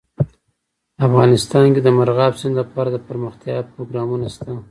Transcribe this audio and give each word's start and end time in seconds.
افغانستان 1.07 1.65
کې 1.73 1.81
د 1.83 1.87
مورغاب 1.97 2.33
سیند 2.39 2.55
لپاره 2.61 2.89
دپرمختیا 2.91 3.55
پروګرامونه 3.73 4.25
شته. 4.35 4.51